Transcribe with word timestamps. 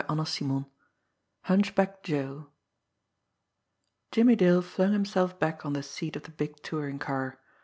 CHAPTER 0.09 0.15
XXIII 0.23 0.65
HUNCHBACK 1.43 2.01
JOE 2.01 2.47
Jimmy 4.11 4.35
Dale 4.35 4.63
flung 4.63 4.93
himself 4.93 5.37
back 5.37 5.63
on 5.63 5.73
the 5.73 5.83
seat 5.83 6.15
of 6.15 6.23
the 6.23 6.31
big 6.31 6.57
touring 6.63 6.97
car. 6.97 7.39